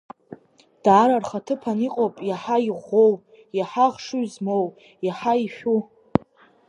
Дара 0.83 1.15
рхаҭыԥан 1.23 1.79
игылоит 1.85 2.15
иаҳа 2.29 2.57
иӷәӷәоу, 2.67 3.13
иаҳа 3.57 3.85
ахшыҩ 3.89 4.25
змоу, 4.33 4.65
иаҳа 5.05 5.33
ишәу. 5.45 5.79